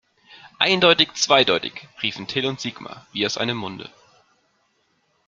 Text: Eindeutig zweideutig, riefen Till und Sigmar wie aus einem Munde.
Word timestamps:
Eindeutig 0.57 1.13
zweideutig, 1.13 1.87
riefen 2.01 2.25
Till 2.25 2.47
und 2.47 2.59
Sigmar 2.59 3.05
wie 3.11 3.23
aus 3.23 3.37
einem 3.37 3.57
Munde. 3.57 3.87